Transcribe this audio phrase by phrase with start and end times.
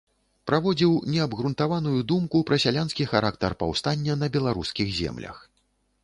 [0.49, 5.37] Праводзіў неабгрунтаваную думку пра сялянскі характар паўстання на беларускіх землях.